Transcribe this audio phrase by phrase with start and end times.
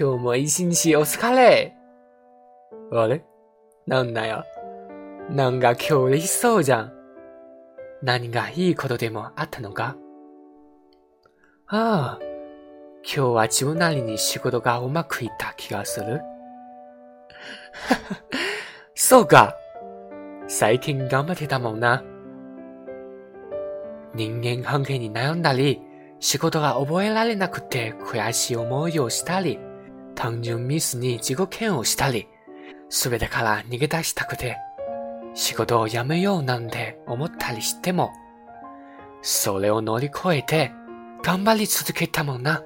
[0.00, 1.74] 今日も一日お疲れ。
[2.92, 3.24] あれ？
[3.88, 4.44] なんだよ。
[5.28, 6.92] なんか今日嬉しそうじゃん。
[8.00, 9.96] 何がいいことでもあったのか？
[11.66, 12.18] ああ、
[13.02, 16.20] 今日は自分なりに仕事がうまくいった気がする。
[18.94, 19.56] そうか。
[20.46, 22.04] 最近頑張ってたもんな。
[24.14, 25.82] 人間関係に悩んだり、
[26.20, 29.58] 仕事が覚えられなくて悔しい思いをしたり、
[30.18, 32.26] 単純ミスに自己嫌悪したり、
[32.88, 34.56] すべてから逃げ出したくて、
[35.32, 38.10] 仕事を辞めようなんて思ったりしても、
[39.22, 40.72] それを乗り越えて
[41.22, 42.64] 頑張り続けたもんな。